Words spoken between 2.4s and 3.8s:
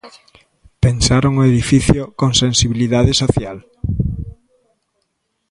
sensibilidade social.